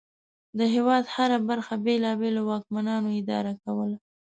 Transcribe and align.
د 0.57 0.59
هېواد 0.73 1.03
هره 1.15 1.37
برخه 1.49 1.73
بېلابېلو 1.85 2.41
واکمنانو 2.49 3.09
اداره 3.19 3.53
کوله. 3.63 3.97